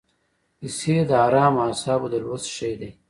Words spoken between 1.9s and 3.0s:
د لوست شی دی.